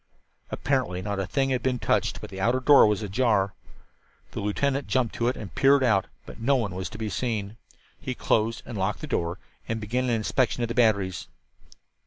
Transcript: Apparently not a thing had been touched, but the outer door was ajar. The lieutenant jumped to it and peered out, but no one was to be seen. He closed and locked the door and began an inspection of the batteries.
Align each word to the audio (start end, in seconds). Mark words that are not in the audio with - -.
Apparently 0.49 1.03
not 1.03 1.19
a 1.19 1.27
thing 1.27 1.51
had 1.51 1.61
been 1.61 1.77
touched, 1.77 2.21
but 2.21 2.31
the 2.31 2.41
outer 2.41 2.59
door 2.59 2.87
was 2.87 3.03
ajar. 3.03 3.53
The 4.31 4.39
lieutenant 4.39 4.87
jumped 4.87 5.13
to 5.13 5.27
it 5.27 5.37
and 5.37 5.53
peered 5.53 5.83
out, 5.83 6.07
but 6.25 6.39
no 6.41 6.55
one 6.55 6.73
was 6.73 6.89
to 6.89 6.97
be 6.97 7.07
seen. 7.07 7.55
He 7.99 8.15
closed 8.15 8.63
and 8.65 8.79
locked 8.79 9.01
the 9.01 9.05
door 9.05 9.37
and 9.67 9.79
began 9.79 10.05
an 10.05 10.09
inspection 10.09 10.63
of 10.63 10.69
the 10.69 10.73
batteries. 10.73 11.27